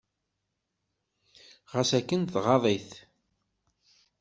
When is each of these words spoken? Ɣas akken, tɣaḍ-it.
Ɣas 1.73 1.91
akken, 1.99 2.21
tɣaḍ-it. 2.33 2.89